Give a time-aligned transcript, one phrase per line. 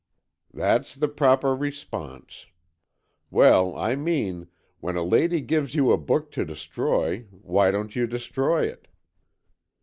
[0.51, 2.47] "That's the proper response.
[3.29, 4.47] Well, I mean,
[4.79, 8.87] when a lady gives you a book to destroy, why don't you destroy it?"